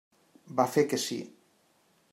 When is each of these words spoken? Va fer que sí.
Va 0.61 0.65
fer 0.77 0.85
que 0.93 1.01
sí. 1.05 1.21